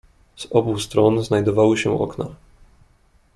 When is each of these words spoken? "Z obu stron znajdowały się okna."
"Z 0.35 0.47
obu 0.51 0.79
stron 0.79 1.23
znajdowały 1.23 1.77
się 1.77 1.99
okna." 1.99 2.35